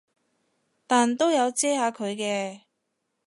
[0.87, 2.61] 但都有遮下佢嘅